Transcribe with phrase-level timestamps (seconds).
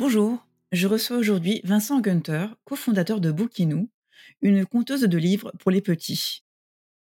[0.00, 3.90] Bonjour, je reçois aujourd'hui Vincent Gunter, cofondateur de Bookinou,
[4.40, 6.42] une conteuse de livres pour les petits.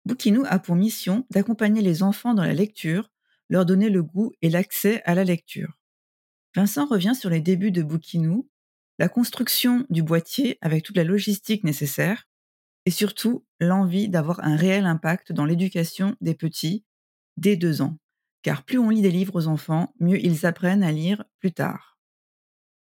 [0.06, 3.12] Bookinou a pour mission d'accompagner les enfants dans la lecture,
[3.50, 5.78] leur donner le goût et l'accès à la lecture.
[6.56, 8.48] Vincent revient sur les débuts de Bookinou,
[8.98, 12.24] la construction du boîtier avec toute la logistique nécessaire,
[12.86, 16.86] et surtout l'envie d'avoir un réel impact dans l'éducation des petits
[17.36, 17.98] dès deux ans.
[18.42, 21.95] Car plus on lit des livres aux enfants, mieux ils apprennent à lire plus tard.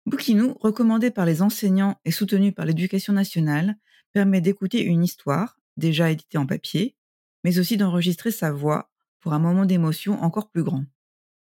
[0.07, 3.75] Bookinou, recommandé par les enseignants et soutenu par l'éducation nationale,
[4.13, 6.95] permet d'écouter une histoire, déjà éditée en papier,
[7.43, 10.85] mais aussi d'enregistrer sa voix pour un moment d'émotion encore plus grand.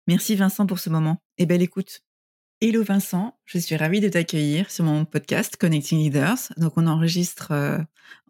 [0.08, 2.02] Merci Vincent pour ce moment et belle écoute.
[2.60, 6.52] Hello Vincent, je suis ravie de t'accueillir sur mon podcast Connecting Leaders.
[6.58, 7.78] Donc on enregistre euh,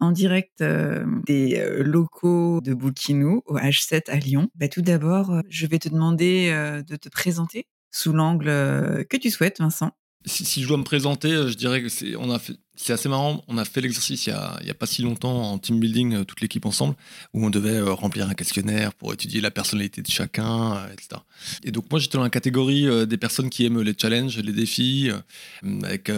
[0.00, 4.50] en direct euh, des euh, locaux de Bookinou au H7 à Lyon.
[4.54, 6.50] Bah, tout d'abord, je vais te demander
[6.86, 8.48] de te présenter sous l'angle
[9.08, 9.92] que tu souhaites Vincent
[10.26, 13.08] si, je dois me présenter, euh, je dirais que c'est, on a fait, c'est assez
[13.08, 13.44] marrant.
[13.48, 15.78] On a fait l'exercice il y a, il y a pas si longtemps en team
[15.78, 16.96] building, euh, toute l'équipe ensemble,
[17.32, 21.20] où on devait euh, remplir un questionnaire pour étudier la personnalité de chacun, etc.
[21.62, 25.10] Et donc moi j'étais dans la catégorie des personnes qui aiment les challenges, les défis,
[25.84, 26.10] avec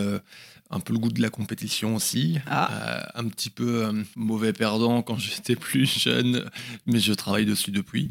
[0.70, 3.10] un peu le goût de la compétition aussi, ah.
[3.14, 6.48] un petit peu mauvais perdant quand j'étais plus jeune,
[6.86, 8.08] mais je travaille dessus depuis.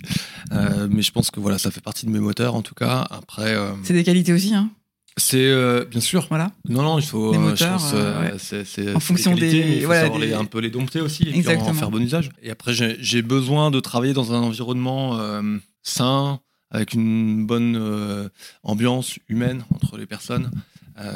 [0.52, 3.08] mais je pense que voilà, ça fait partie de mes moteurs en tout cas.
[3.10, 4.70] Après, c'est des qualités aussi, hein.
[5.18, 6.28] C'est euh, bien sûr.
[6.30, 6.52] Voilà.
[6.70, 7.32] Non, non, il faut.
[7.32, 9.78] Les moteurs, je pense, euh, en fonction des.
[9.78, 12.30] Il faut savoir les, un peu les dompter aussi et puis en faire bon usage.
[12.44, 16.40] Et après, j'ai, besoin de travailler dans un environnement euh, sain,
[16.70, 18.30] avec une bonne
[18.64, 20.52] ambiance humaine entre les personnes.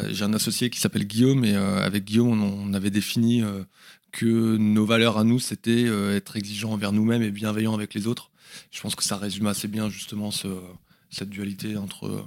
[0.10, 3.44] j'ai un associé qui s'appelle Guillaume et avec Guillaume, on, avait défini
[4.12, 5.86] que nos valeurs à nous, c'était
[6.16, 8.32] être exigeant envers nous-mêmes et bienveillant avec les autres.
[8.72, 10.48] Je pense que ça résume assez bien justement ce,
[11.12, 12.26] cette dualité entre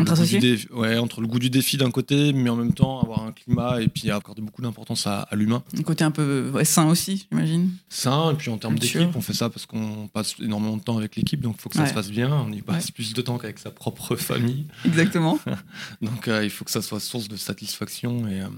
[0.00, 3.32] entre Ouais, entre le goût du défi d'un côté, mais en même temps avoir un
[3.32, 5.62] climat et puis accorder beaucoup d'importance à, l'humain.
[5.76, 7.70] Un côté un peu sain aussi, j'imagine.
[7.88, 10.96] Sain, et puis en termes d'équipe, on fait ça parce qu'on passe énormément de temps
[10.96, 12.32] avec l'équipe, donc il faut que ça se passe bien.
[12.32, 14.66] On y passe plus de temps qu'avec sa propre famille.
[14.84, 15.38] Exactement.
[16.02, 18.48] donc euh, il faut que ça soit source de satisfaction et euh,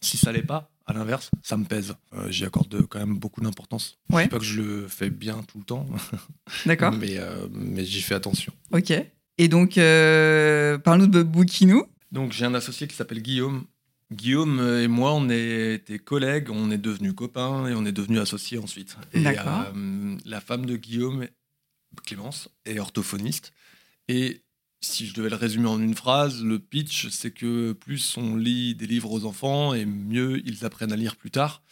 [0.00, 1.94] si ça l'est pas, à l'inverse, ça me pèse.
[2.14, 3.98] Euh, j'y accorde quand même beaucoup d'importance.
[4.10, 5.86] Je pas que je le fais bien tout le temps.
[6.66, 6.92] D'accord.
[6.92, 7.18] mais
[7.52, 8.52] mais j'y fais attention.
[8.72, 8.92] Ok.
[9.38, 11.84] Et donc, euh, parle-nous de Bookinou.
[12.10, 13.64] Donc, j'ai un associé qui s'appelle Guillaume.
[14.12, 18.58] Guillaume et moi, on était collègues, on est devenus copains et on est devenus associés
[18.58, 18.96] ensuite.
[19.14, 21.26] Et euh, la femme de Guillaume,
[22.04, 23.52] Clémence, est orthophoniste.
[24.08, 24.42] Et
[24.82, 28.74] si je devais le résumer en une phrase, le pitch, c'est que plus on lit
[28.74, 31.62] des livres aux enfants et mieux ils apprennent à lire plus tard.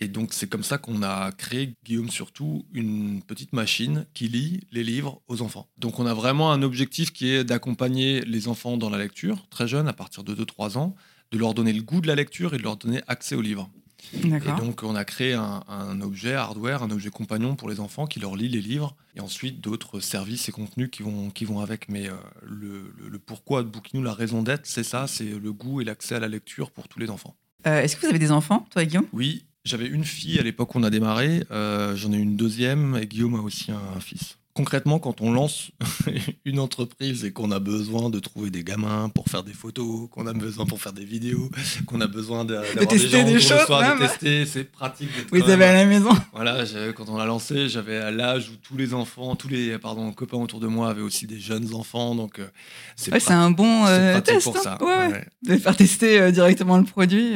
[0.00, 4.60] Et donc c'est comme ça qu'on a créé, Guillaume surtout, une petite machine qui lit
[4.70, 5.68] les livres aux enfants.
[5.76, 9.66] Donc on a vraiment un objectif qui est d'accompagner les enfants dans la lecture, très
[9.66, 10.94] jeunes, à partir de 2-3 ans,
[11.32, 13.68] de leur donner le goût de la lecture et de leur donner accès aux livres.
[14.14, 14.28] Et
[14.58, 18.36] donc on a créé un, objet hardware, un objet compagnon pour les enfants qui leur
[18.36, 21.88] lit les livres, et ensuite d'autres services et contenus qui vont, qui vont avec.
[21.88, 25.84] Mais euh, le, pourquoi de Bookinou, la raison d'être, c'est ça, c'est le goût et
[25.84, 27.34] l'accès à la lecture pour tous les enfants.
[27.66, 29.06] Euh, est-ce que vous avez des enfants, toi Guillaume?
[29.12, 32.96] Oui, j'avais une fille à l'époque où on a démarré, euh, j'en ai une deuxième
[33.00, 34.38] et Guillaume a aussi un, fils.
[34.54, 35.70] Concrètement, quand on lance
[36.44, 40.26] une entreprise et qu'on a besoin de trouver des gamins pour faire des photos, qu'on
[40.26, 41.48] a besoin pour faire des vidéos,
[41.86, 45.10] qu'on a besoin d'avoir de des gens des choses, soir, de tester, c'est pratique.
[45.30, 46.10] Vous avez à la maison.
[46.32, 46.64] Voilà,
[46.96, 50.38] quand on l'a lancé, j'avais à l'âge où tous les enfants, tous les pardon copains
[50.38, 52.48] autour de moi avaient aussi des jeunes enfants, donc euh,
[52.96, 54.60] c'est ouais, un bon euh, test pour hein.
[54.60, 54.78] ça.
[54.82, 57.34] Ouais, De faire tester directement le produit.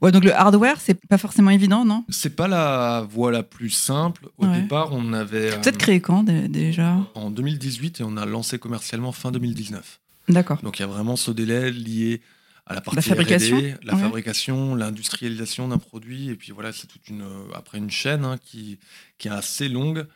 [0.00, 2.04] Ouais, donc le hardware, c'est pas forcément évident, non?
[2.08, 4.28] C'est pas la voie la plus simple.
[4.38, 5.50] Au départ, on avait.
[5.60, 6.98] Peut-être créé quand déjà?
[7.14, 10.00] En 2018 et on a lancé commercialement fin 2019.
[10.28, 10.58] D'accord.
[10.62, 12.20] Donc il y a vraiment ce délai lié
[12.66, 17.08] à la partie la fabrication, la fabrication, l'industrialisation d'un produit, et puis voilà, c'est toute
[17.08, 17.24] une
[17.54, 18.78] après une chaîne hein, qui
[19.18, 20.06] qui est assez longue.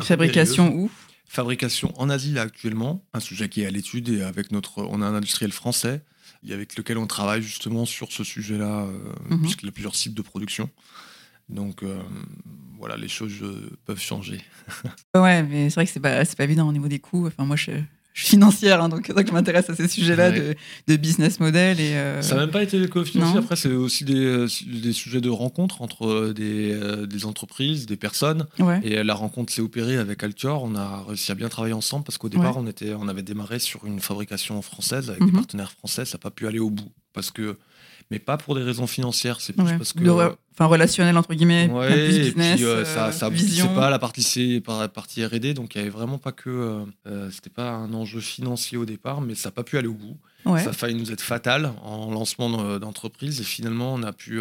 [0.00, 0.90] Fabrication où?
[1.26, 5.06] Fabrication en Asie actuellement, un sujet qui est à l'étude et avec notre, on a
[5.06, 6.02] un industriel français
[6.50, 9.40] avec lequel on travaille justement sur ce sujet-là, euh, mhm.
[9.40, 10.68] puisqu'il y a plusieurs sites de production.
[11.48, 12.00] Donc euh,
[12.78, 14.40] voilà, les choses euh, peuvent changer.
[15.14, 17.26] ouais, mais c'est vrai que c'est pas, pas évident au niveau des coûts.
[17.26, 17.72] Enfin, moi, je,
[18.12, 20.54] je suis financière, hein, donc c'est ça que je m'intéresse à ces sujets-là de,
[20.86, 21.80] de, business model.
[21.80, 23.38] Et, euh, Ça n'a même pas été l'éco-financier.
[23.38, 27.96] Après, c'est aussi des, euh, des, sujets de rencontre entre euh, des, des entreprises, des
[27.96, 28.46] personnes.
[28.82, 30.62] Et la rencontre s'est opérée avec Altior.
[30.62, 33.58] On a réussi à bien travailler ensemble parce qu'au départ, on, était, on avait démarré
[33.58, 35.32] sur une fabrication française avec des mhm.
[35.32, 36.04] partenaires français.
[36.04, 37.56] Ça n'a pas pu aller au bout parce que
[38.12, 39.40] mais pas pour des raisons financières.
[39.40, 40.06] C'est plus parce que.
[40.52, 41.68] enfin, relationnel, entre guillemets.
[41.70, 43.74] Ouais, plus business, et puis, euh, ça, ça vision.
[43.74, 46.50] pas la partie la partie RD, donc il n'y avait vraiment pas que.
[46.50, 49.88] Euh, euh, c'était pas un enjeu financier au départ, mais ça n'a pas pu aller
[49.88, 50.16] au bout.
[50.44, 54.40] Ça a failli nous être fatal en lancement d'entreprise, et finalement, on a pu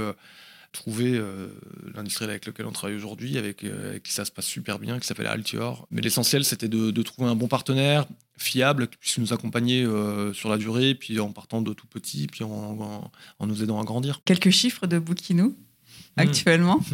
[0.72, 1.48] trouver euh,
[1.94, 5.08] l'industriel avec lequel on travaille aujourd'hui, avec, euh, qui ça se passe super bien, qui
[5.08, 5.88] s'appelle Altior.
[5.92, 8.06] Mais l'essentiel, c'était de, trouver un bon partenaire
[8.38, 12.28] fiable qui puisse nous accompagner euh, sur la durée, puis en partant de tout petit,
[12.28, 14.22] puis en, nous aidant à grandir.
[14.26, 15.56] Quelques chiffres de Bookinou hmm.
[16.18, 16.80] actuellement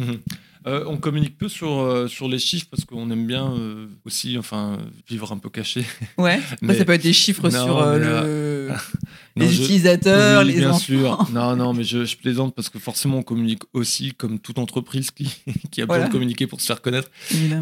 [0.66, 4.36] Euh, on communique peu sur, euh, sur les chiffres parce qu'on aime bien euh, aussi
[4.36, 4.78] enfin,
[5.08, 5.84] vivre un peu caché.
[6.18, 6.40] Ouais,
[6.76, 8.57] ça peut être des chiffres sur le...
[9.36, 11.26] les utilisateurs, les bien sûr.
[11.32, 15.30] Non, non, mais je, plaisante parce que forcément on communique aussi comme toute entreprise qui,
[15.70, 17.10] qui a besoin de communiquer pour se faire connaître.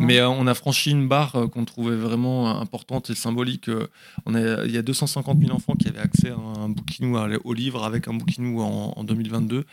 [0.00, 3.70] Mais on a franchi une barre qu'on trouvait vraiment importante et symbolique.
[4.25, 7.52] on a, il y a 250 000 enfants qui avaient accès à un bouquinou, au
[7.55, 9.64] livre avec un bouquinou en, en 2022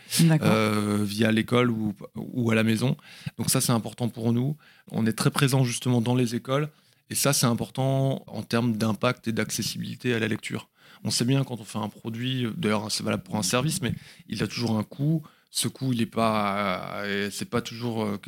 [1.04, 2.96] via l'école ou, ou à la maison.
[3.38, 4.56] Donc ça, c'est important pour nous.
[4.90, 6.68] On est très présent justement dans les écoles.
[7.10, 10.68] Et ça, c'est important en termes d'impact et d'accessibilité à la lecture.
[11.04, 13.92] On sait bien quand on fait un produit, d'ailleurs c'est valable pour un service, mais
[14.28, 15.22] il a toujours un coût.
[15.50, 18.18] Ce coût, il n'est pas, euh, c'est pas toujours euh,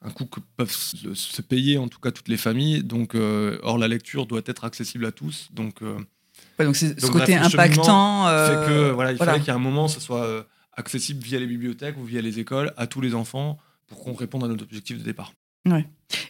[0.00, 2.82] un coût que peuvent se payer en tout cas toutes les familles.
[2.82, 5.48] Donc, euh, or la lecture doit être accessible à tous.
[5.52, 5.82] Donc,
[6.58, 8.26] donc c'est ce côté impactant.
[8.26, 11.46] fait que voilà, il fallait qu'il y ait un moment, ça soit accessible via les
[11.46, 14.98] bibliothèques ou via les écoles à tous les enfants pour qu'on réponde à notre objectif
[14.98, 15.34] de départ.
[15.66, 15.86] Ouais.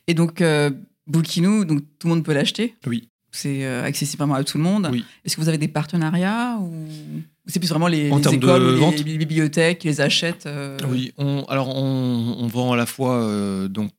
[0.07, 0.71] Et donc, euh,
[1.07, 2.75] donc tout le monde peut l'acheter?
[2.87, 3.09] Oui.
[3.35, 4.89] C'est euh, accessible vraiment à tout le monde.
[4.93, 5.05] Oui.
[5.25, 6.71] Est-ce que vous avez des partenariats ou
[7.47, 12.37] c'est plus vraiment les, écoles les bibliothèques qui les achètent euh Oui, on, alors on,
[12.39, 13.93] on, vend à la fois euh, donc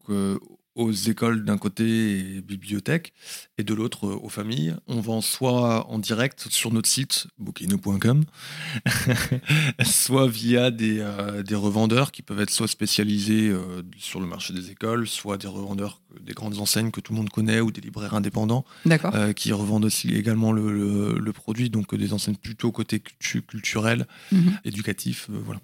[0.76, 3.14] aux écoles d'un côté et bibliothèques,
[3.58, 4.76] et de l'autre aux familles.
[4.88, 8.24] On vend soit en direct sur notre site bookino.com,
[9.84, 14.54] soit via des, euh, des, revendeurs qui peuvent être soit spécialisés euh, sur le marché
[14.54, 17.82] des écoles, soit des revendeurs des grandes enseignes que tout le monde connaît ou des
[17.82, 18.66] libraires indépendants
[19.14, 24.60] euh, qui revendent aussi également le, le, produit, donc des enseignes plutôt côté culturel, mhm.
[24.64, 25.28] éducatif.
[25.30, 25.60] voilà.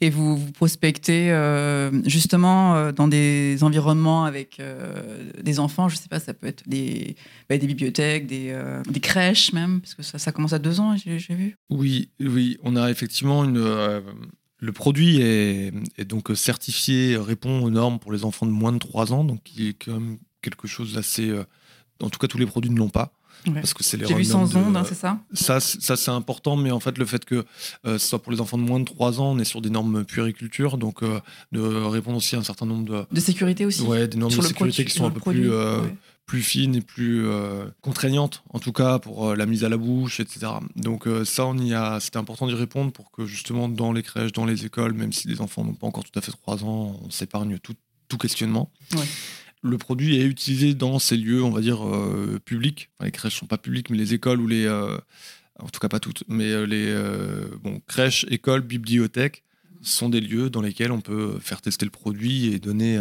[0.00, 6.00] Et vous, prospectez euh, justement euh, dans des environnements avec euh, des enfants, je ne
[6.00, 7.16] sais pas, ça peut être des,
[7.48, 8.54] bah, bibliothèques, des,
[9.00, 11.56] crèches même, parce que ça, commence à deux ans, j'ai vu.
[11.70, 13.58] Oui, oui, on a effectivement une.
[13.58, 18.78] le produit est, est, donc certifié, répond aux normes pour les enfants de moins de
[18.78, 21.32] 3 ans, donc il est quand même quelque chose d'assez.
[22.00, 23.12] en tout cas, tous les produits ne l'ont pas.
[23.54, 25.18] Parce que c'est les J'ai vu sans ondes, hein, c'est ça?
[25.32, 27.44] Ça, ça c'est important, mais en fait, le fait que
[27.86, 29.70] euh, ce soit pour les enfants de moins de 3 ans, on est sur des
[29.70, 33.04] normes puériculture, donc euh, de répondre aussi à un certain nombre de.
[33.10, 35.50] De sécurité aussi Ouais, des normes de sécurité qui sont un peu plus.
[35.50, 35.80] Euh,
[36.24, 37.26] plus fines et plus
[37.80, 40.52] contraignantes, en tout cas pour la mise à la bouche, etc.
[40.76, 44.32] Donc ça, on y a, c'était important d'y répondre pour que justement dans les crèches,
[44.32, 46.96] dans les écoles, même si les enfants n'ont pas encore tout à fait 3 ans,
[47.04, 47.74] on s'épargne tout,
[48.08, 48.70] tout questionnement.
[48.94, 49.00] Ouais
[49.62, 52.90] le produit est utilisé dans ces lieux, on va dire, euh, publics.
[53.00, 54.66] les crèches ne sont pas publiques, mais les écoles ou les.
[54.66, 54.98] Euh,
[55.60, 59.44] en tout cas, pas toutes, mais euh, les bon, crèches, écoles, bibliothèques
[59.80, 63.00] sont des lieux dans lesquels on peut faire tester le produit et donner,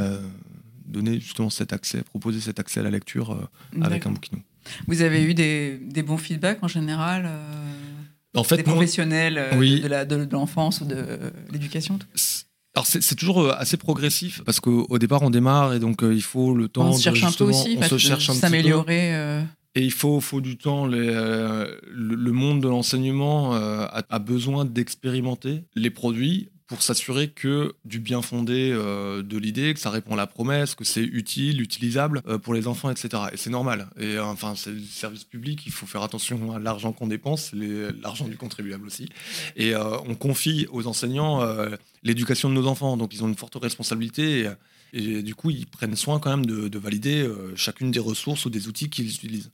[0.85, 3.47] donner justement cet accès, proposer cet accès à la lecture
[3.81, 4.37] avec un bouquin.
[4.87, 7.29] Vous avez eu des, bons feedbacks en général
[8.35, 11.05] en fait, des professionnels de l'enfance ou de
[11.51, 11.99] l'éducation
[12.73, 16.21] alors c'est toujours euh, assez progressif parce qu'au départ on démarre et donc euh, il
[16.21, 16.89] faut le temps.
[16.89, 19.13] On se cherche un peu aussi, on se cherche un s'améliorer.
[19.13, 19.43] Euh.
[19.75, 20.85] Et il faut, faut du temps.
[20.85, 28.71] le, monde de l'enseignement a, besoin d'expérimenter les produits pour s'assurer que du bien fondé
[28.71, 32.53] euh, de l'idée, que ça répond à la promesse, que c'est utile, utilisable euh, pour
[32.53, 33.23] les enfants, etc.
[33.33, 33.89] Et c'est normal.
[33.99, 37.51] Et euh, enfin, c'est le service public, il faut faire attention à l'argent qu'on dépense,
[38.01, 39.09] l'argent du contribuable aussi.
[39.57, 41.45] Et on confie aux enseignants
[42.03, 44.49] l'éducation de nos enfants, donc ils ont une forte responsabilité.
[44.93, 48.49] Et, du coup, ils prennent soin quand même de, de valider chacune des ressources ou
[48.49, 49.51] des outils qu'ils utilisent.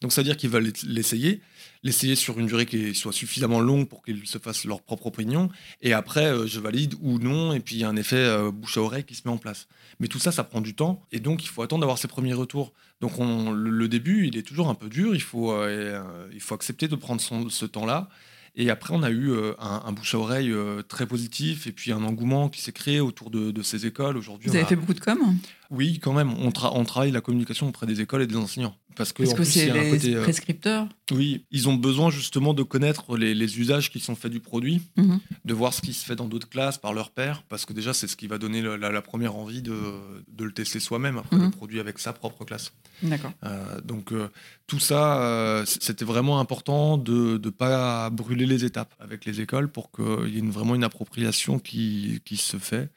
[0.00, 1.40] Donc, ça veut dire qu'ils veulent l'essayer,
[1.86, 5.48] l'essayer sur une durée qui soit suffisamment longue pour qu'ils se fassent leur propre opinion.
[5.80, 7.52] Et après, euh, je valide ou non.
[7.52, 9.38] Et puis, il y a un effet euh, bouche à oreille qui se met en
[9.38, 9.68] place.
[10.00, 11.02] Mais tout ça, ça prend du temps.
[11.12, 12.72] Et donc, il faut attendre d'avoir ses premiers retours.
[13.00, 15.14] Donc, on, le, début, il est toujours un peu dur.
[15.14, 18.08] Il faut, euh, il faut accepter de prendre ce temps-là.
[18.58, 20.50] Et après, on a eu un, bouche à oreille
[20.88, 24.16] très positif et puis un engouement qui s'est créé autour de, ces écoles.
[24.16, 25.18] Aujourd'hui, Vous avez fait beaucoup de com?
[25.70, 26.32] Oui, quand même.
[26.32, 28.74] On, on travaille la communication auprès des écoles et des enseignants.
[28.96, 33.58] Parce que, c'est les côté, euh, prescripteurs Oui, ils ont besoin justement de connaître les,
[33.58, 35.20] usages qui sont faits du produit, mhm.
[35.44, 37.92] de voir ce qui se fait dans d'autres classes par leur père, parce que déjà
[37.92, 39.74] c'est ce qui va donner la, première envie de,
[40.38, 41.50] le tester soi-même, après le mhm.
[41.50, 42.72] produit avec sa propre classe.
[43.02, 43.32] D'accord.
[43.44, 44.28] Euh, donc euh,
[44.66, 49.90] tout ça, c'était vraiment important de ne pas brûler les étapes avec les écoles pour
[49.92, 52.90] qu'il y ait vraiment une appropriation qui, qui se fait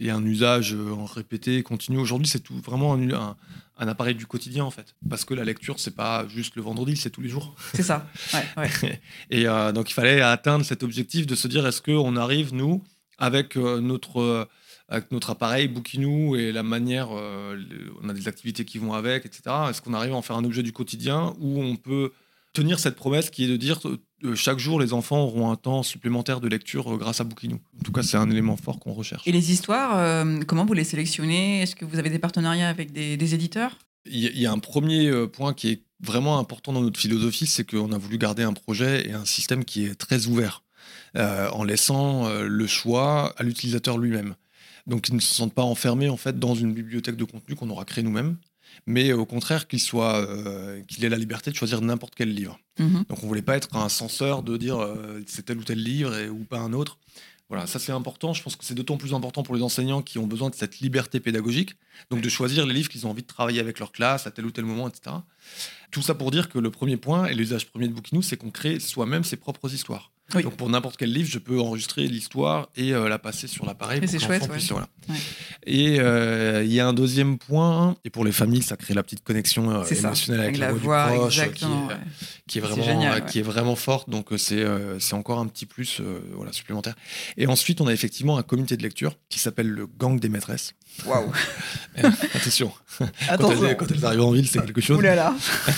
[0.00, 1.98] et un usage en répété, continu.
[1.98, 3.36] Aujourd'hui, c'est tout vraiment un,
[3.78, 4.94] un appareil du quotidien en fait.
[5.08, 7.54] Parce que la lecture, c'est pas juste le vendredi, c'est tous les jours.
[7.74, 8.06] C'est ça.
[9.30, 12.84] et euh, donc il fallait atteindre cet objectif de se dire est-ce qu'on arrive, nous,
[13.18, 14.44] avec euh, notre, euh,
[14.88, 19.42] avec notre appareil Bookinou et la manière, on a des activités qui vont avec, etc.
[19.70, 22.12] Est-ce qu'on arrive à en faire un objet du quotidien où on peut
[22.54, 23.98] tenir cette promesse qui est de dire euh,
[24.34, 27.60] chaque jour, les enfants auront un temps supplémentaire de lecture euh, grâce à Bookinou.
[27.78, 29.22] En tout cas, c'est un élément fort qu'on recherche.
[29.26, 31.62] Et les histoires, euh, comment vous les sélectionnez?
[31.62, 33.78] Est-ce que vous avez des partenariats avec des, éditeurs?
[34.06, 37.90] Il y, a un premier point qui est vraiment important dans notre philosophie, c'est qu'on
[37.92, 40.62] a voulu garder un projet et un système qui est très ouvert,
[41.14, 44.34] en laissant le choix à l'utilisateur lui-même.
[44.86, 47.70] Donc, ils ne se sentent pas enfermés en fait dans une bibliothèque de contenu qu'on
[47.70, 48.36] aura créée nous-mêmes
[48.86, 52.58] mais au contraire qu'il soit, euh, qu'il ait la liberté de choisir n'importe quel livre.
[52.78, 53.04] Mhm.
[53.08, 56.16] Donc on voulait pas être un censeur de dire euh, c'est tel ou tel livre
[56.16, 56.98] et, ou pas un autre.
[57.50, 58.32] Voilà, ça c'est important.
[58.32, 60.80] Je pense que c'est d'autant plus important pour les enseignants qui ont besoin de cette
[60.80, 61.76] liberté pédagogique,
[62.10, 64.46] donc de choisir les livres qu'ils ont envie de travailler avec leur classe à tel
[64.46, 65.16] ou tel moment, etc.
[65.90, 68.50] Tout ça pour dire que le premier point et l'usage premier de Bookinou, c'est qu'on
[68.50, 70.10] crée soi-même ses propres histoires.
[70.32, 74.00] Donc pour n'importe quel livre, je peux enregistrer l'histoire et euh, la passer sur l'appareil.
[74.06, 74.48] C'est chouette.
[74.70, 74.88] voilà.
[75.66, 79.02] Et euh, il y a un deuxième point, et pour les familles, ça crée la
[79.02, 81.40] petite connexion euh, émotionnelle avec, la, voix, du proche,
[82.46, 84.08] qui est, vraiment, qui est vraiment forte.
[84.08, 84.64] Donc c'est
[84.98, 86.00] c'est encore un petit plus
[86.32, 86.94] voilà, supplémentaire.
[87.36, 90.74] Et ensuite, on a effectivement un comité de lecture qui s'appelle le Gang des maîtresses.
[91.06, 91.32] Waouh
[92.34, 92.72] Attention.
[92.98, 95.02] Quand, elles, arrivent en ville, c'est quelque chose.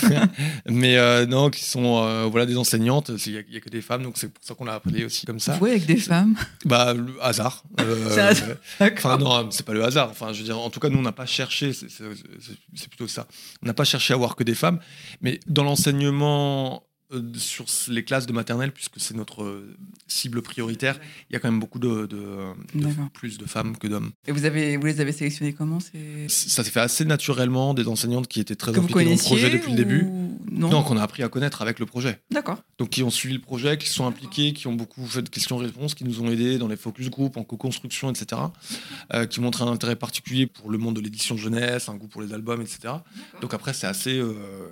[0.67, 3.11] Mais non, qui sont voilà, des enseignantes.
[3.27, 5.41] Il n'y a, que des femmes, donc c'est pour ça qu'on l'a appelé aussi comme
[5.41, 5.59] ça.
[5.61, 7.65] Oui, avec des femmes Bah, le hasard.
[7.81, 10.09] Euh, enfin, non, c'est pas le hasard.
[10.11, 13.27] Enfin, je veux dire, en tout cas, nous, on n'a pas cherché, c'est plutôt ça.
[13.63, 14.79] On n'a pas cherché à avoir que des femmes.
[15.21, 16.86] Mais dans l'enseignement euh,
[17.35, 19.77] sur les classes de maternelle, puisque c'est notre euh,
[20.09, 20.99] cible prioritaire,
[21.31, 22.09] il y a quand même beaucoup de,
[23.13, 24.11] plus de femmes que d'hommes.
[24.27, 28.29] Et vous, avez, vous les avez sélectionnées comment Ça s'est fait assez naturellement, des enseignantes
[28.29, 30.07] qui étaient très impliquées dans le projet depuis le début.
[30.51, 32.21] Non, qu'on a appris à connaître avec le projet.
[32.31, 32.59] D'accord.
[32.79, 35.95] Donc qui ont suivi le projet, qui sont impliqués, qui ont beaucoup fait de questions-réponses,
[35.95, 38.43] qui nous ont aidés dans les focus group, en co-construction, etc.
[39.13, 42.23] Euh, qui montrent un intérêt particulier pour le monde de l'édition jeunesse, un goût pour
[42.23, 42.95] les albums, etc.
[43.41, 44.21] Donc après, c'est assez...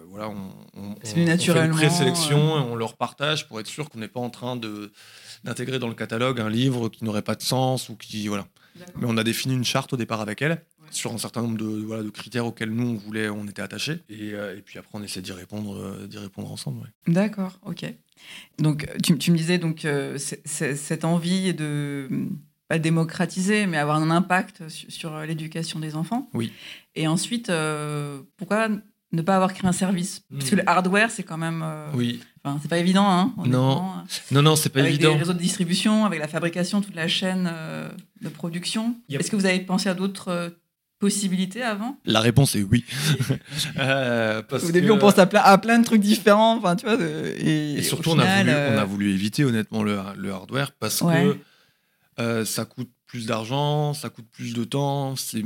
[0.09, 1.79] voilà, on, on, on, naturellement.
[1.79, 4.93] et on leur partage pour être sûr qu'on n'est pas en train de
[5.45, 8.47] d'intégrer dans le catalogue un livre qui n'aurait pas de sens ou qui voilà.
[8.97, 11.65] Mais on a défini une charte au départ avec elle sur un certain nombre de,
[11.65, 14.01] voilà, de critères auxquels nous on voulait, on était attachés.
[14.09, 16.93] Et, euh, et puis après on essaie d'y répondre, euh, d'y répondre ensemble.
[17.07, 17.85] D'accord, ok.
[18.59, 22.09] Donc tu, tu, me disais donc euh, cette envie de
[22.69, 26.29] pas démocratiser, mais avoir un impact sur, sur l'éducation des enfants.
[26.33, 26.53] Oui.
[26.95, 27.53] Et ensuite,
[28.37, 28.69] pourquoi
[29.15, 30.25] ne pas avoir créé un service?
[30.31, 30.69] Parce que le hmm.
[30.69, 31.63] hardware, c'est quand même.
[31.63, 32.21] Euh, oui.
[32.45, 33.83] Enfin, c'est pas évident, hein, Non.
[34.31, 35.09] Non, non, c'est pas évident.
[35.09, 37.89] Avec les réseaux de distribution, avec la fabrication, toute la chaîne euh,
[38.21, 38.97] de production.
[39.09, 40.51] Est-ce que vous avez pensé à d'autres euh,
[40.99, 41.99] possibilités avant?
[42.05, 42.85] La réponse est oui.
[43.79, 46.59] Au début, on pense à plein, à plein de trucs différents.
[46.59, 50.31] Enfin, tu vois, et, surtout, on, a voulu, on, a voulu, éviter honnêtement le, le
[50.31, 55.17] hardware parce que ça coûte plus d'argent, ça coûte plus de temps.
[55.17, 55.43] C'est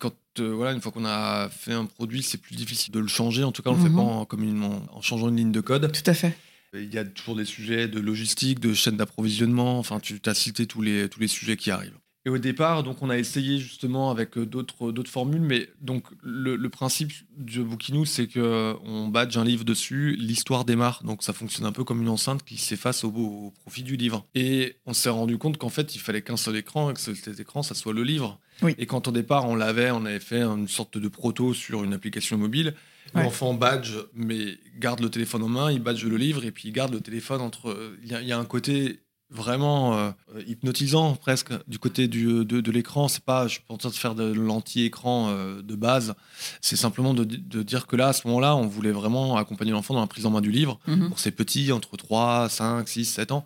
[0.00, 3.08] quand euh, voilà, une fois qu'on a fait un produit, c'est plus difficile de le
[3.08, 3.44] changer.
[3.44, 3.96] En tout cas, on ne le fait mhm.
[3.96, 5.90] pas en, comme en, changeant une ligne de code.
[5.92, 6.36] Tout à fait.
[6.74, 9.78] Il y a toujours des sujets de logistique, de chaîne d'approvisionnement.
[9.78, 11.98] Enfin, tu as cité tous les, tous les sujets qui arrivent.
[12.26, 16.04] Et au départ, donc, on a essayé justement avec euh, d'autres, d'autres formules, mais donc
[16.22, 21.64] le, principe de Bookinou, c'est qu'on badge un livre dessus, l'histoire démarre, donc ça fonctionne
[21.64, 24.26] un peu comme une enceinte qui s'efface au, au profit du livre.
[24.34, 27.40] Et on s'est rendu compte qu'en fait, il fallait qu'un seul écran, et que cet
[27.40, 28.38] écran, ça soit le livre.
[28.78, 31.92] Et quand au départ, on l'avait, on avait fait une sorte de proto sur une
[31.92, 32.74] application mobile.
[33.14, 36.72] L'enfant badge, mais garde le téléphone en main, il badge le livre et puis il
[36.72, 37.94] garde le téléphone entre.
[38.04, 39.00] Il y, a un côté
[39.30, 40.10] vraiment euh,
[40.46, 43.08] hypnotisant presque du côté du, de, de l'écran.
[43.08, 46.14] C'est pas, je suis pas en train de faire de l'anti-écran euh, de base.
[46.60, 49.94] C'est simplement de, de, dire que là, à ce moment-là, on voulait vraiment accompagner l'enfant
[49.94, 51.08] dans la prise en main du livre Mhm.
[51.08, 53.44] pour ses petits entre 3, 5, 6, 7 ans.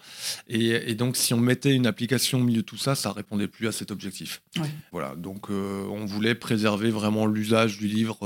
[0.48, 3.48] Et, et donc, si on mettait une application au milieu de tout ça, ça répondait
[3.48, 4.42] plus à cet objectif.
[4.56, 4.70] Ouais.
[4.92, 5.14] Voilà.
[5.16, 8.18] Donc, euh, on voulait préserver vraiment l'usage du livre.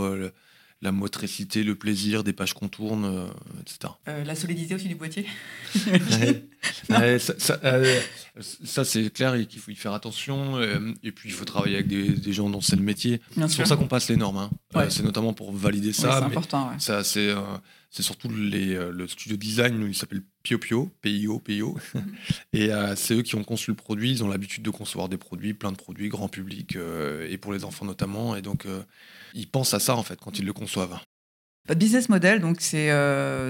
[0.80, 3.26] La motricité, le plaisir des pages qu'on tourne, euh,
[3.62, 3.92] etc.
[4.06, 5.26] Euh, la solidité aussi du boîtier
[5.86, 6.44] Ouais.
[6.90, 8.00] Ouais, ça, ça, euh,
[8.40, 10.60] ça, c'est clair et qu'il faut y faire attention.
[11.02, 13.20] et puis, il faut travailler avec des, des gens dont c'est le métier.
[13.36, 14.38] C'est pour ça qu'on passe les normes.
[14.38, 14.50] hein.
[14.74, 14.88] Ouais.
[14.90, 16.18] C'est notamment pour valider ça.
[16.18, 16.70] c'est important.
[16.78, 17.34] ça, c'est,
[17.90, 21.78] c'est surtout les, euh, le studio design, il s'appelle Pio Pio, PIO, PIO.
[22.52, 24.10] et euh, c'est eux qui ont conçu le produit.
[24.10, 27.52] Ils ont l'habitude de concevoir des produits, plein de produits, grand public, euh, et pour
[27.52, 28.36] les enfants notamment.
[28.36, 28.82] Et donc, euh,
[29.34, 30.98] ils pensent à ça, en fait, quand ils le conçoivent.
[31.66, 32.88] Votre business model, donc c'est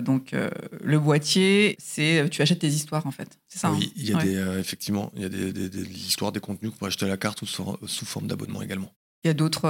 [0.03, 3.39] donc le boîtier, c'est tu achètes tes histoires en fait.
[3.47, 3.71] C'est ça.
[3.71, 3.93] oui, hein?
[3.95, 4.25] il y a Ouais.
[4.25, 7.09] des, effectivement, il y a des, des- des histoires, des contenus qu'on peut acheter à
[7.09, 8.93] la carte ou sous, sous forme d'abonnement également.
[9.23, 9.69] Il y a d'autres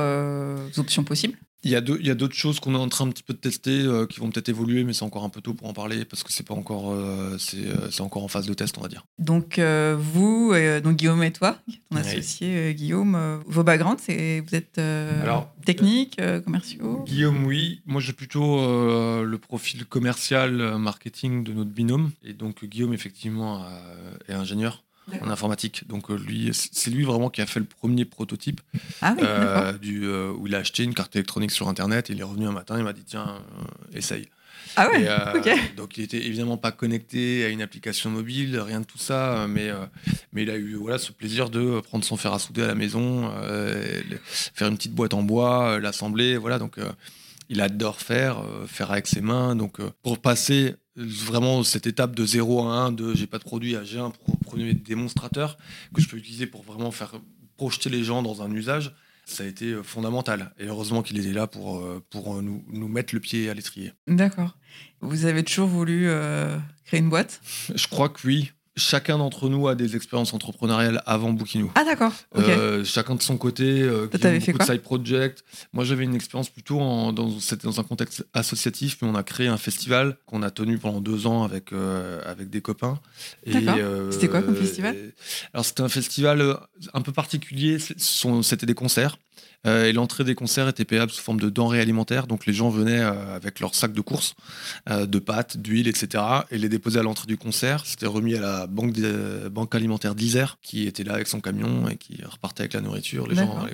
[0.79, 1.37] options possibles?
[1.65, 3.25] Il y a deux- il y a d'autres choses qu'on est en train un petit
[3.25, 5.67] peu de tester euh, qui vont peut-être évoluer, mais c'est encore un peu tôt pour
[5.69, 8.55] en parler parce que c'est pas encore, euh, c'est, euh, c'est encore en phase de
[8.55, 9.05] test, on va dire.
[9.19, 11.59] Donc euh, vous, euh, donc Guillaume et toi,
[11.91, 12.01] ton Oui.
[12.01, 15.53] associé euh, Guillaume, euh, vos backgrounds, c'est vous êtes euh, Alors,
[16.21, 17.03] euh, commerciaux.
[17.05, 17.83] Guillaume, oui.
[17.87, 22.13] Moi, j'ai plutôt euh, le profil commercial, marketing de notre binôme.
[22.25, 24.85] Et donc, Guillaume, effectivement, euh, est ingénieur
[25.23, 25.87] en informatique.
[25.89, 28.61] Donc, euh, lui, c'est lui vraiment qui a fait le premier prototype
[29.03, 32.09] Ah oui, euh, du, euh, où il a acheté une carte électronique sur Internet.
[32.09, 34.29] Il est revenu un matin, il m'a dit Tiens, euh, essaye.
[34.77, 35.05] Ah ouais.
[35.05, 35.77] Et.
[35.77, 39.71] Donc il était évidemment pas connecté à une application mobile, rien de tout ça, mais,
[40.33, 42.75] mais il a eu voilà, ce plaisir de prendre son fer à souder à la
[42.75, 43.33] maison,
[44.55, 46.59] faire une petite boîte en bois, l'assembler, voilà.
[46.59, 46.77] Donc
[47.49, 49.57] il adore faire, faire avec ses mains.
[49.57, 53.77] Donc pour passer vraiment cette étape de 0 à 1, de j'ai pas de produit
[53.77, 54.13] à j'ai un
[54.45, 55.57] premier démonstrateur
[55.95, 57.13] que je peux utiliser pour vraiment faire
[57.57, 58.95] projeter les gens dans un usage.
[59.25, 60.55] Ça a été euh, fondamental.
[60.59, 63.55] Et heureusement qu'il était là pour, euh, pour euh, nous, nous mettre le pied à
[63.55, 63.93] l'étrier.
[64.07, 64.57] D'accord.
[65.03, 67.41] Vous avez toujours voulu euh, créer une boîte?
[67.75, 68.53] Je crois que oui.
[68.79, 71.71] Chacun d'entre nous a des expériences entrepreneuriales avant Bookinou.
[71.75, 72.13] Ah d'accord.
[72.37, 73.83] Euh, chacun de son côté.
[73.83, 75.45] Euh, t'avais fait beaucoup de quoi side project.
[75.73, 79.23] Moi, j'avais une expérience plutôt en- dans, c'était dans un contexte associatif, mais on a
[79.23, 83.01] créé un festival qu'on a tenu pendant deux ans avec, euh, avec des copains.
[83.47, 85.13] Euh, C'était quoi comme festival et-
[85.53, 86.57] Alors, c'était un festival
[86.95, 87.79] un peu particulier.
[87.79, 89.19] C'était des concerts.
[89.67, 92.27] Euh, et l'entrée des concerts était payable sous forme de denrées alimentaires.
[92.27, 94.35] Donc les gens venaient euh, avec leur sac de courses,
[94.89, 96.23] euh, de pâtes, d'huile, etc.
[96.51, 97.85] et les déposaient à l'entrée du concert.
[97.85, 102.23] C'était remis à la banque, alimentaire d'Isère qui était là avec son camion et qui
[102.25, 103.27] repartait avec la nourriture.
[103.27, 103.67] Les gens,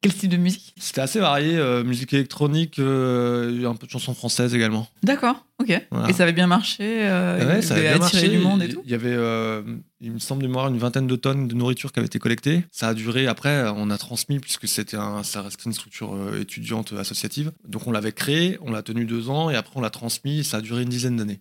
[0.00, 0.74] Quel style de musique?
[0.78, 4.88] C'était assez varié, musique électronique, un peu de chansons françaises également.
[5.02, 5.44] D'accord.
[5.62, 5.86] Ok.
[5.92, 6.10] Voilà.
[6.10, 6.82] Et ça avait bien marché.
[6.82, 8.28] euh, Ouais, ça avez a bien marché.
[8.28, 8.82] du monde et tout.
[8.84, 9.62] Il y avait, euh,
[10.00, 12.64] il me semble de mémoire, une vingtaine de tonnes de nourriture qui avait été collectée.
[12.72, 13.26] Ça a duré.
[13.28, 17.52] Après, on a transmis puisque c'était un, ça restait une structure euh, étudiante associative.
[17.66, 20.40] Donc on l'avait créé, on l'a tenu deux ans et après on l'a transmis.
[20.40, 21.40] Et ça a duré une dizaine d'années.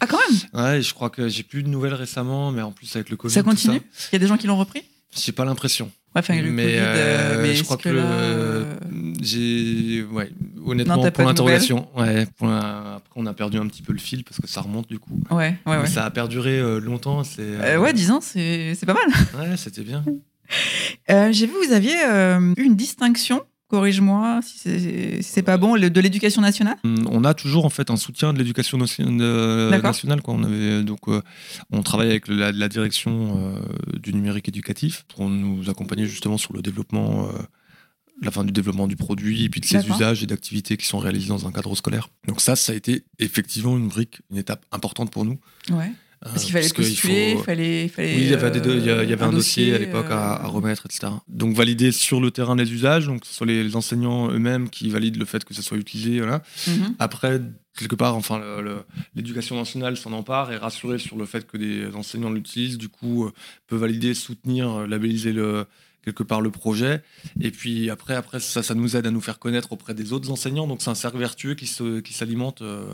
[0.00, 0.40] Ah quand même?
[0.64, 3.16] Ouais, et je crois que j'ai plus de nouvelles récemment, mais en plus avec le
[3.16, 3.80] Covid, Ça continue?
[4.10, 4.82] Il y a des gens qui l'ont repris?
[5.14, 5.90] J'ai pas l'impression.
[6.14, 6.78] Ouais, mais Covid.
[6.78, 8.74] euh, euh, mais je crois que, là, euh,
[9.22, 10.30] j'ai ouais
[10.64, 14.22] honnêtement Non, pour l'interrogation ouais la- après on a perdu un petit peu le fil
[14.24, 17.40] parce que ça remonte du coup Ouais, ouais, Mais ça a perduré euh, longtemps c'est
[17.40, 19.08] Euh, ouais, 10 ans, c'est c'est pas mal.
[19.50, 20.04] ouais c'était bien
[21.10, 25.88] Euh, J'ai vu vous aviez euh, une distinction, corrige-moi si c'est si pas bon, le-
[25.90, 26.76] de l'éducation nationale?
[26.84, 31.08] Hum, on a toujours en fait un soutien de l'éducation nationale quoi on avait donc
[31.08, 31.20] euh,
[31.70, 33.12] on travaille avec la, la direction
[33.56, 37.32] euh, du numérique éducatif pour nous accompagner justement sur le développement euh,
[38.20, 40.98] la fin du développement du produit et puis de ses usages et d'activités qui sont
[40.98, 42.08] réalisés dans un cadre scolaire.
[42.28, 45.38] Donc ça, ça a été effectivement une brique, une étape importante pour nous.
[45.70, 45.90] Ouais.
[46.24, 48.14] Parce qu'il fallait Parce postuler, il faut- fallait, il fallait.
[48.16, 50.44] Oui, il y avait, euh, deux- il y avait un, dossier, à l'époque à, euh,
[50.44, 51.12] à remettre, etc.
[51.28, 54.88] Donc valider sur le terrain les usages, donc ce soit les, les enseignants eux-mêmes qui
[54.88, 56.18] valident le fait que ça soit utilisé.
[56.20, 56.42] Voilà.
[56.68, 56.94] mhm.
[56.98, 57.40] Après,
[57.76, 58.40] quelque part, enfin,
[59.14, 63.26] l'éducation nationale s'en empare et rassurer sur le fait que des enseignants l'utilisent, du coup,
[63.26, 63.32] euh,
[63.66, 65.66] peut valider, soutenir, euh, labelliser le
[66.04, 67.00] quelque part le projet.
[67.40, 70.30] Et puis après, après ça, ça nous aide à nous faire connaître auprès des autres
[70.32, 70.66] enseignants.
[70.66, 72.84] Donc c'est un cercle vertueux qui se, qui s'alimente euh,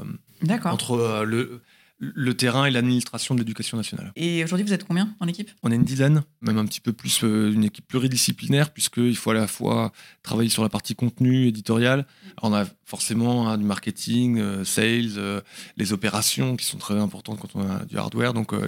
[0.67, 1.63] entre euh, le,
[1.99, 4.13] le terrain et l'administration de l'éducation nationale.
[4.15, 6.93] Et aujourd'hui, vous êtes combien dans l'équipe On est une dizaine, même un petit peu
[6.93, 11.47] plus, euh, une équipe pluridisciplinaire, puisqu'il faut à la fois travailler sur la partie contenu,
[11.47, 12.07] éditorial.
[12.37, 15.41] Alors, on a forcément hein, du marketing, euh, sales, euh,
[15.77, 18.67] les opérations qui sont très importantes quand on a du hardware, donc euh,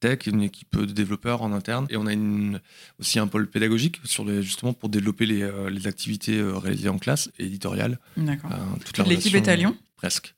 [0.00, 1.86] tech, une équipe de développeurs en interne.
[1.90, 2.60] Et on a une,
[3.00, 7.30] aussi un pôle pédagogique, sur les, justement pour développer les, les activités réalisées en classe
[7.38, 7.98] et éditoriales.
[8.16, 8.50] D'accord.
[8.84, 9.76] Toute l'équipe est à Lyon?
[9.96, 10.34] Presque.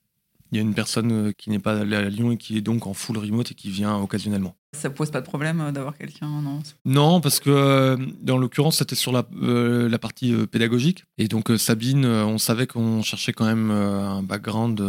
[0.51, 2.87] Il y a une personne qui n'est pas allée à Lyon et qui est donc
[2.87, 4.55] en full remote et qui vient occasionnellement.
[4.75, 6.59] Ça pose pas de problème d'avoir quelqu'un, non?
[6.85, 11.05] Non, parce que dans l'occurrence, c'était sur la, la partie pédagogique.
[11.17, 14.81] Et donc, Sabine, on savait qu'on cherchait quand même un background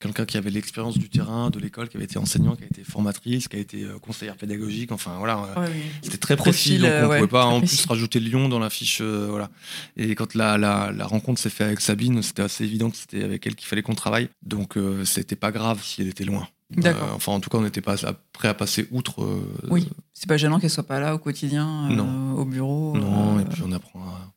[0.00, 2.84] quelqu'un qui avait l'expérience du terrain, de l'école, qui avait été enseignant, qui a été
[2.84, 4.92] formatrice, qui a été euh, conseillère pédagogique.
[4.92, 5.46] Enfin voilà,
[6.02, 8.98] c'était très précis, donc on ne pouvait pas en plus rajouter Lyon dans la fiche.
[9.00, 9.50] Euh, voilà.
[9.96, 13.24] Et quand la, la, la rencontre s'est faite avec Sabine, c'était assez évident que c'était
[13.24, 14.28] avec elle qu'il fallait qu'on travaille.
[14.42, 16.48] Donc euh, c'était pas grave si elle était loin.
[16.70, 17.12] D'accord.
[17.14, 17.96] enfin, en tout cas, on n'était pas
[18.32, 19.26] prêt à passer outre.
[19.70, 21.88] oui, c'est pas gênant qu'elle soit pas là au quotidien,
[22.36, 22.96] au bureau.
[22.96, 24.32] Non, et puis on apprend à.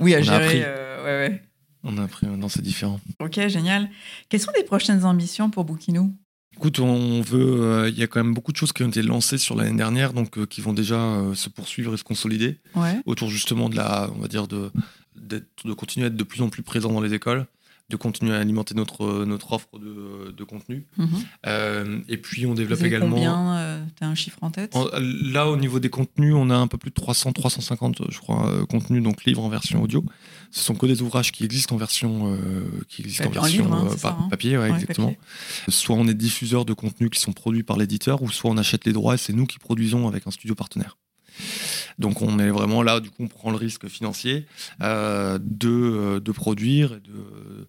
[0.00, 0.60] Oui, à gérer.
[0.60, 1.47] ouais, ouais.
[1.84, 3.00] On a appris maintenant, c'est différent.
[3.20, 3.88] Ok, génial.
[4.28, 6.12] Quelles sont les prochaines ambitions pour Bookinou?
[6.56, 7.62] Écoute, on veut.
[7.62, 9.76] Euh, il y a quand même beaucoup de choses qui ont été lancées sur l'année
[9.76, 12.58] dernière, donc euh, qui vont déjà euh, se poursuivre et se consolider.
[13.06, 14.72] Autour justement de la, on va dire de,
[15.14, 17.46] de continuer à être de plus en plus présent dans les écoles,
[17.90, 20.86] de continuer à alimenter notre, notre offre de, de contenu.
[20.98, 21.08] Mhm.
[21.46, 23.16] Euh, et puis, on développe également.
[23.16, 24.76] Combien euh, Tu as un chiffre en tête?
[25.00, 28.46] Là, au niveau des contenus, on a un peu plus de 300, 350, je crois,
[28.46, 30.04] euh, contenus, donc livres en version audio.
[30.50, 32.38] Ce sont que des ouvrages qui existent en version,
[32.88, 34.28] qui existent en version hein, hein?
[34.30, 35.14] papier, exactement.
[35.68, 38.86] Soit on est diffuseur de contenus qui sont produits par l'éditeur, ou soit on achète
[38.86, 40.96] les droits et c'est nous qui produisons avec un studio partenaire.
[41.98, 44.46] Donc on est vraiment là, du coup on prend le risque financier
[44.80, 45.38] de,
[46.18, 47.68] de, produire et de,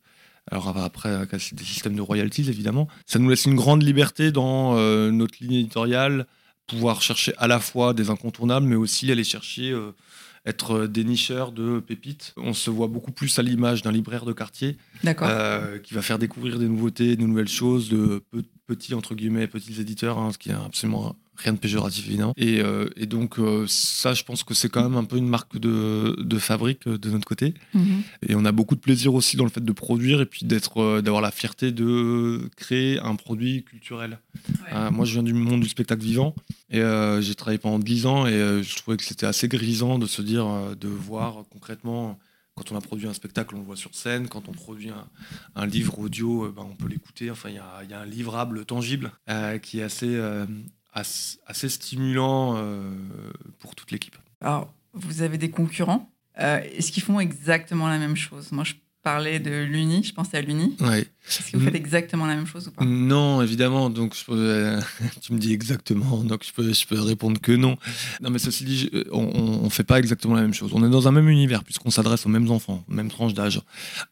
[0.52, 2.88] alors après, des systèmes de royalties, évidemment.
[3.06, 6.26] Ça nous laisse une grande liberté dans euh, notre ligne éditoriale,
[6.68, 9.92] pouvoir chercher à la fois des incontournables, mais aussi aller chercher, euh,
[10.46, 12.34] être dénicheur de pépites.
[12.38, 16.18] On se voit beaucoup plus à l'image d'un libraire de quartier euh, qui va faire
[16.18, 18.24] découvrir des nouveautés, de nouvelles choses, de
[18.65, 22.34] petits, entre guillemets, petits éditeurs, hein, ce qui est absolument rien de péjoratif évidemment.
[22.38, 25.28] Et, euh, et donc euh, ça, je pense que c'est quand même un peu une
[25.28, 27.54] marque de, de fabrique euh, de notre côté.
[27.73, 28.04] Mhm.
[28.28, 31.02] Et on a beaucoup de plaisir aussi dans le fait de produire et puis d'être,
[31.02, 34.19] d'avoir la fierté de créer un produit culturel.
[34.91, 36.36] moi, je viens du monde du spectacle vivant
[36.69, 36.82] et
[37.21, 40.45] j'ai travaillé pendant 10 ans et je trouvais que c'était assez grisant de se dire,
[40.80, 42.19] de voir concrètement
[42.56, 44.28] quand on a produit un spectacle, on le voit sur scène.
[44.28, 44.91] Quand on produit
[45.56, 47.32] un, livre audio, ben, on peut l'écouter.
[47.32, 49.12] Enfin, il y, y a, un livrable tangible
[49.62, 50.19] qui est assez,
[50.93, 52.91] assez stimulant euh,
[53.60, 54.17] pour toute l'équipe.
[54.41, 56.12] Alors, vous avez des concurrents.
[56.39, 58.52] Euh, est-ce qu'ils font exactement la même chose?
[58.52, 60.75] Moi, je parlais de l'Uni, je pensais à l'Uni.
[60.81, 62.83] Est-ce que vous faites exactement la même chose ou pas?
[62.83, 63.89] Non, évidemment.
[63.89, 64.79] Donc, je
[65.21, 67.77] tu me dis exactement, donc je peux, je peux répondre que non.
[68.21, 70.71] Non, mais ceci dit, on ne fait pas exactement la même chose.
[70.73, 73.62] On est dans un même univers, puisqu'on s'adresse aux mêmes enfants, même tranche d'âge.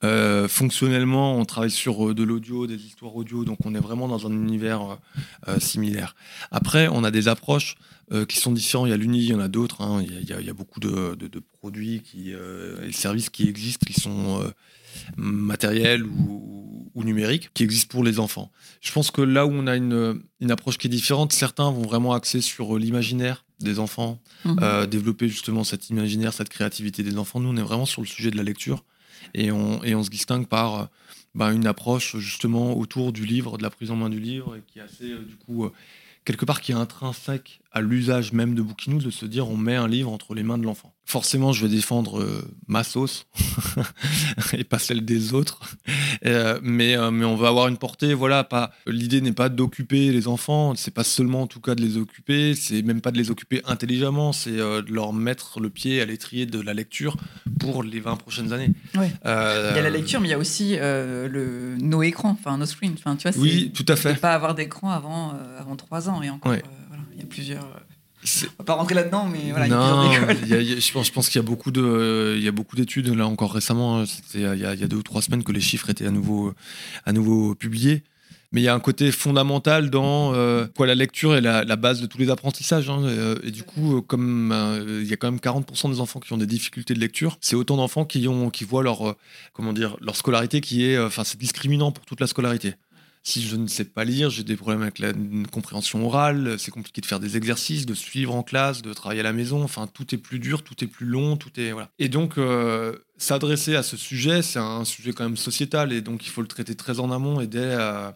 [0.03, 4.07] Euh, fonctionnellement, on travaille sur euh, de l'audio, des histoires audio, donc on est vraiment
[4.07, 4.97] dans un univers
[5.47, 6.15] euh, similaire.
[6.51, 7.75] Après, on a des approches
[8.29, 8.87] qui sont différentes.
[8.87, 9.81] Il y a l'Uni, il y en a d'autres.
[9.81, 10.01] Hein.
[10.01, 14.49] Il, il, y a beaucoup de, de, produits qui, et services qui existent, qui sont
[15.17, 18.51] matériel ou, ou, numérique qui existe pour les enfants.
[18.81, 21.83] Je pense que là où on a une, une approche qui est différente, certains vont
[21.83, 24.59] vraiment axer sur l'imaginaire des enfants, mhm.
[24.61, 27.39] euh, développer justement cet imaginaire, cette créativité des enfants.
[27.39, 28.83] Nous, on est vraiment sur le sujet de la lecture
[29.33, 30.89] et on, et on se distingue par
[31.37, 34.63] bah, une approche justement autour du livre, de la prise en main du livre, et
[34.65, 35.71] qui est assez, euh, du coup, euh,
[36.25, 39.75] quelque part qui est intrinsèque à l'usage même de Bookinou, de se dire on met
[39.75, 43.27] un livre entre les mains de l'enfant forcément, je vais défendre euh, ma sauce
[44.53, 45.61] et pas celle des autres.
[46.25, 48.13] Euh, mais, euh, mais on va avoir une portée.
[48.13, 48.71] Voilà, pas.
[48.85, 50.75] L'idée n'est pas d'occuper les enfants.
[50.75, 52.53] C'est pas seulement en tout cas de les occuper.
[52.55, 54.33] C'est même pas de les occuper intelligemment.
[54.33, 57.15] C'est de leur mettre le pied à l'étrier de la lecture
[57.59, 58.71] pour les 20 prochaines années.
[58.93, 62.65] il y a la lecture, mais il y a aussi le nos écrans, enfin nos
[62.65, 62.95] screens.
[62.97, 64.19] Enfin, tu vois, oui, tout à fait.
[64.19, 66.53] Pas avoir d'écran avant avant 3 ans et encore.
[67.27, 67.67] Plusieurs
[68.23, 69.67] on va pas rentrer là-dedans, mais voilà.
[69.67, 73.07] Non, je pense, je pense qu'il y a beaucoup de, il y a beaucoup d'études
[73.15, 73.99] là encore récemment.
[73.99, 76.53] Hein, c'était il, y a, deux ou trois semaines que les chiffres étaient à nouveau,
[77.05, 78.03] à nouveau publiés.
[78.53, 82.01] Mais il y a un côté fondamental dans euh, quoi la lecture est la, base
[82.01, 82.89] de tous les apprentissages.
[82.89, 86.31] Hein, et, du coup, comme euh, il y a quand même 40% des enfants qui
[86.31, 89.17] ont des difficultés de lecture, c'est autant d'enfants qui ont, qui voient leur, euh,
[89.51, 92.75] comment dire, leur scolarité qui est, enfin, c'est discriminant pour toute la scolarité
[93.27, 95.11] si je ne sais pas lire, j'ai des problèmes avec la
[95.51, 99.23] compréhension orale, c'est compliqué de faire des exercices, de suivre en classe, de travailler à
[99.23, 101.89] la maison, enfin tout est plus dur, tout est plus long, tout est voilà.
[101.99, 106.25] Et donc euh, s'adresser à ce sujet, c'est un sujet quand même sociétal et donc
[106.25, 108.11] il faut le traiter très en amont et dès euh,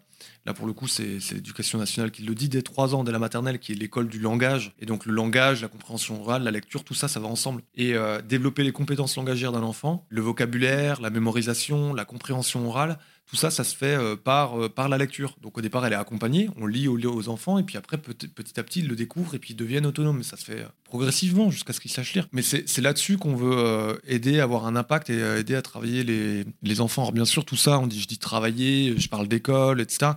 [0.45, 3.19] Là, pour le coup, c'est l'éducation nationale qui le dit dès 3 ans, dès la
[3.19, 4.73] maternelle, qui est l'école du langage.
[4.79, 7.61] Et donc, le langage, la compréhension orale, la lecture, tout ça, ça va ensemble.
[7.75, 12.97] Et euh, développer les compétences langagières d'un enfant, le vocabulaire, la mémorisation, la compréhension orale,
[13.27, 15.37] tout ça, ça se fait euh, par, euh, par la lecture.
[15.41, 18.63] Donc au départ, elle est accompagnée, on lit aux, enfants, et puis après, petit, à
[18.63, 20.23] petit, ils le découvrent et puis ils deviennent autonomes.
[20.23, 22.27] Ça se fait progressivement jusqu'à ce qu'ils sachent lire.
[22.31, 26.45] Mais c'est là-dessus qu'on veut aider à avoir un impact et aider à travailler les,
[26.61, 27.03] les enfants.
[27.03, 30.11] Alors bien sûr, tout ça, on dit, je dis travailler, je parle d'école, etc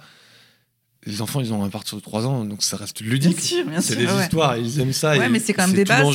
[1.07, 3.41] les enfants, ils ont à partir de 3 ans, donc ça reste ludique.
[3.81, 5.17] C'est des histoires, ils aiment ça.
[5.17, 6.07] Ouais, mais c'est quand même des bases.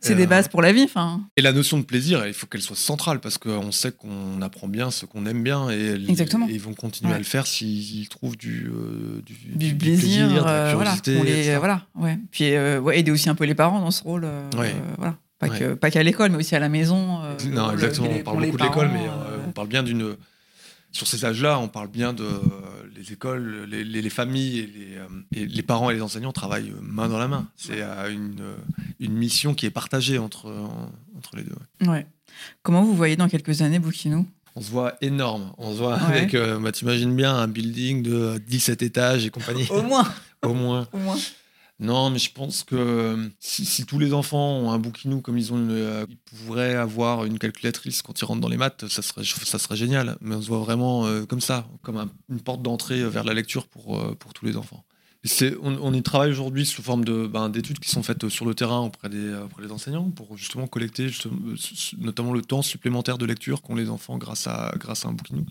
[0.00, 0.88] C'est des euh, bases pour la vie.
[0.88, 1.22] Fin...
[1.36, 4.68] Et la notion de plaisir, il faut qu'elle soit centrale parce qu'on sait qu'on apprend
[4.68, 6.46] bien ce qu'on aime bien et, Exactement.
[6.48, 9.22] ils vont continuer à le faire s'ils trouvent du, euh,
[9.56, 11.56] du, plaisir, de la euh, curiosité.
[11.56, 12.18] Voilà, ouais.
[12.30, 14.26] Puis aider aussi un peu les parents dans ce rôle.
[14.98, 15.16] voilà.
[15.38, 17.20] Pas qu'à l'école, mais aussi à la maison.
[17.50, 18.08] non, exactement.
[18.10, 19.08] on parle beaucoup de l'école, mais
[19.46, 20.16] on parle bien d'une
[20.98, 22.26] sur ces âges-là, on parle bien de
[22.98, 27.28] les écoles, les, familles euh, et les, parents et les enseignants travaillent main dans la
[27.28, 27.48] main.
[27.56, 28.56] C'est euh, une, euh,
[28.98, 30.52] une, mission qui est partagée entre,
[31.16, 31.54] entre les deux.
[31.86, 32.06] Ouais.
[32.62, 35.52] Comment vous voyez dans quelques années Boukinou on se voit énorme.
[35.56, 39.64] On se voit avec, bah, t'imagines bien, un building de 17 étages et compagnie.
[39.70, 40.04] Au moins.
[40.42, 40.88] Au moins.
[40.92, 41.16] Au moins.
[41.80, 45.52] Non, mais je pense que euh, si, tous les enfants ont un bouquinou comme ils
[45.52, 49.22] ont, euh, ils pourraient avoir une calculatrice quand ils rentrent dans les maths, ça serait,
[49.24, 50.16] ça serait génial.
[50.20, 53.68] Mais on se voit vraiment euh, comme ça, comme une porte d'entrée vers la lecture
[53.68, 54.84] pour, pour tous les enfants.
[55.62, 58.80] On, on, y travaille aujourd'hui sous forme ben, d'études qui sont faites sur le terrain
[58.80, 61.10] auprès des, auprès des enseignants pour justement collecter
[61.98, 65.44] notamment le temps supplémentaire de lecture qu'ont les enfants grâce à, grâce à un bouquinou.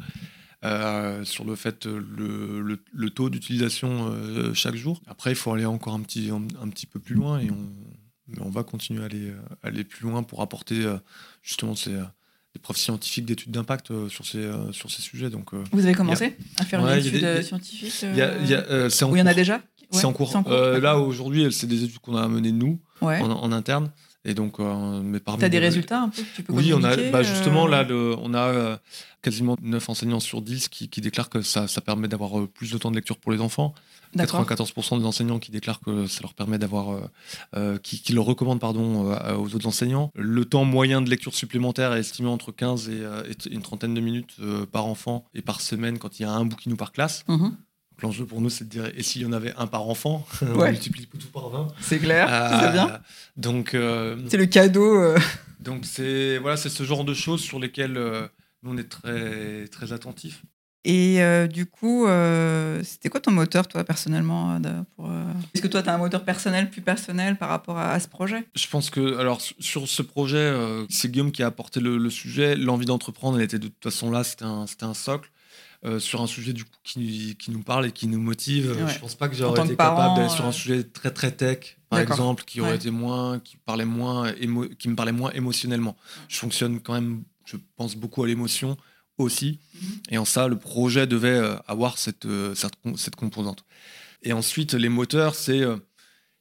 [0.65, 5.00] Euh, sur le fait euh, le, le, taux d'utilisation euh, chaque jour.
[5.06, 8.50] Après, il faut aller encore un petit, un, petit peu plus loin et on, on
[8.50, 10.84] va continuer à aller, aller plus loin pour apporter
[11.43, 15.30] justement ces, des preuves scientifiques d'études d'impact sur, ces, sur ces sujets.
[15.30, 19.62] Donc, Vous avez commencé à faire une étude scientifique y il y en a déjà?
[19.91, 20.34] C'est en cours.
[20.50, 23.91] là, aujourd'hui, c'est des études qu'on a menées nous, en, interne.
[24.28, 25.40] Et donc, euh, mais parmi.
[25.40, 28.34] T'as des résultats un peu que tu peux Oui, on a, bah, justement, là, on
[28.36, 28.80] a
[29.22, 32.78] quasiment 9 enseignants sur 10 qui, déclarent que ça, ça permet d'avoir euh, plus de
[32.78, 33.74] temps de lecture pour les enfants.
[34.16, 37.02] 94% des enseignants qui déclarent que ça leur permet d'avoir, euh,
[37.56, 40.12] euh, qui, qui, le recommandent pardon aux autres enseignants.
[40.16, 43.04] Le temps moyen de lecture supplémentaire est estimé entre 15 et,
[43.52, 44.38] une trentaine de minutes
[44.72, 47.26] par enfant et par semaine quand il y a un bouquinou par classe.
[47.28, 47.50] Mmh
[48.02, 50.66] L'enjeu pour nous, c'est de dire, et s'il y en avait un par enfant, on
[50.66, 51.68] multiplie tout par 20.
[51.82, 52.28] C'est clair,
[52.62, 53.00] c'est bien.
[53.36, 55.16] Donc, c'est le cadeau.
[55.60, 58.00] Donc c'est voilà, c'est ce genre de choses sur lesquelles
[58.64, 60.44] nous, on est très, très attentifs.
[60.90, 65.10] Et euh, du coup, euh, c'était quoi ton moteur, toi, personnellement euh, pour,
[65.54, 68.48] Est-ce que toi, tu as un moteur personnel, plus personnel par rapport à, ce projet?
[68.56, 70.54] Je pense que, alors, sur ce projet,
[70.90, 72.56] c'est Guillaume qui a apporté le, sujet.
[72.56, 75.30] L'envie d'entreprendre, elle était de toute façon là, c'était un, un, socle.
[76.00, 78.76] Sur un sujet du coup qui, qui, nous parle et qui nous motive.
[78.88, 82.00] Je pense pas que j'aurais été capable d'aller sur un sujet très très tech, par
[82.00, 84.34] exemple, qui aurait été moins, qui parlait moins,
[84.80, 85.96] qui me parlait moins émotionnellement.
[86.28, 88.78] Je fonctionne quand même je pense beaucoup à l'émotion
[89.18, 89.60] aussi.
[89.74, 89.90] Mhm.
[90.12, 93.63] Et en ça, le projet devait euh, avoir cette, euh, cette, composante.
[94.22, 95.63] Et ensuite, les moteurs, c'est.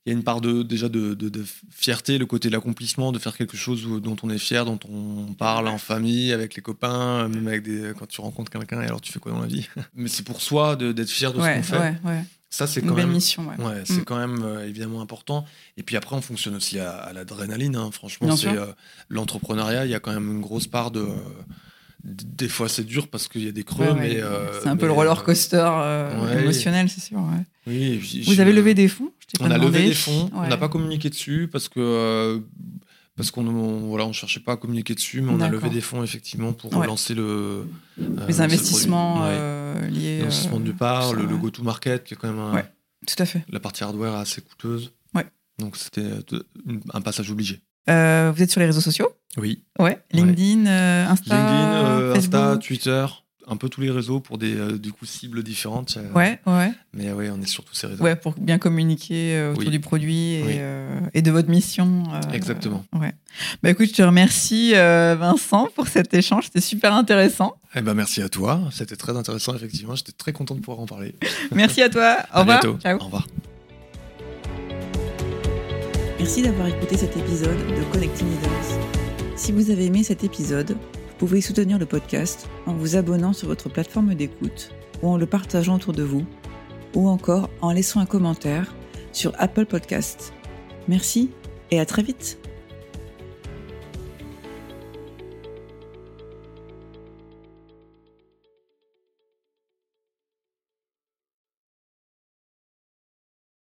[0.07, 3.19] Euh, il y a une part de, déjà de, fierté, le côté de l'accomplissement, de
[3.19, 7.29] faire quelque chose dont on est fier, dont on parle en famille, avec les copains,
[7.29, 9.69] même avec des, quand tu rencontres quelqu'un, et alors tu fais quoi dans la vie?
[9.95, 11.95] Mais c'est pour soi d'être fier de ce qu'on fait.
[12.05, 12.25] Ouais,
[12.57, 13.11] ça, c'est quand même.
[13.11, 13.83] mission, ouais.
[13.85, 14.05] c'est mm.
[14.05, 15.45] quand même euh, évidemment important.
[15.77, 17.77] Et puis après, on fonctionne aussi à, l'adrénaline.
[17.77, 17.91] Hein.
[17.93, 18.67] Franchement, c'est euh,
[19.09, 19.85] l'entrepreneuriat.
[19.85, 21.07] Il y a quand même une grosse part de.
[22.05, 24.23] des fois, c'est dur parce qu'il y a des creux, mais.
[24.23, 25.71] Euh, c'est un peu le roller coaster
[26.39, 27.21] émotionnel, c'est sûr.
[27.67, 28.25] Oui.
[28.27, 30.31] Vous avez levé des fonds On a levé des fonds.
[30.35, 32.43] On n'a pas communiqué dessus parce que
[33.17, 33.45] parce qu'on
[33.89, 36.71] voilà, on cherchait pas à communiquer dessus, mais on a levé des fonds effectivement pour
[36.85, 37.67] lancer le
[38.29, 40.19] les investissements euh, liés.
[40.19, 42.63] L'investissement du part, le, le go-to-market qui est quand même un,
[43.07, 43.45] tout à fait.
[43.49, 44.93] La partie hardware est assez coûteuse.
[45.15, 45.27] Ouais.
[45.59, 46.11] Donc c'était
[46.93, 47.61] un passage obligé.
[47.89, 49.09] Euh, vous êtes sur les réseaux sociaux?
[49.37, 49.63] Oui.
[49.79, 50.03] Ouais.
[50.13, 53.07] LinkedIn, euh, Insta, LinkedIn, Insta, Twitter
[53.49, 55.97] un peu tous les réseaux pour des euh, du coup cibles différentes.
[55.97, 56.73] Euh, ouais, ouais.
[56.93, 58.03] Mais ouais, on est sur tous ces réseaux.
[58.03, 60.61] Ouais, pour bien communiquer euh, autour du produit et,
[61.15, 62.05] et, de votre mission.
[62.33, 62.85] Exactement.
[62.95, 63.15] ouais.
[63.63, 67.57] Bah écoute, je te remercie Vincent pour cet échange, c'était super intéressant.
[67.75, 70.87] Eh ben merci à toi, c'était très intéressant effectivement, j'étais très content de pouvoir en
[70.87, 71.15] parler.
[71.55, 72.19] merci à toi.
[72.35, 72.63] Au revoir.
[72.63, 72.97] Ciao.
[72.99, 73.27] Au revoir.
[76.19, 79.37] Merci d'avoir écouté cet épisode de Connecting Leaders.
[79.37, 80.77] Si vous avez aimé cet épisode,
[81.17, 85.25] vous pouvez soutenir le podcast en vous abonnant sur votre plateforme d'écoute ou en le
[85.25, 86.27] partageant autour de vous
[86.95, 88.75] ou encore en laissant un commentaire
[89.13, 90.35] sur Apple Podcast.
[90.89, 91.31] Merci
[91.71, 92.39] et à très vite